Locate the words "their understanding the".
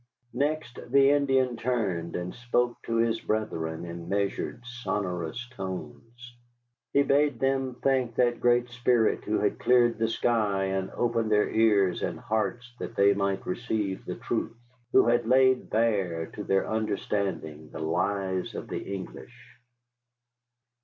16.43-17.77